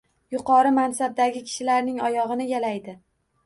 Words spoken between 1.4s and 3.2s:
kishilarning oyog’ini yalaydi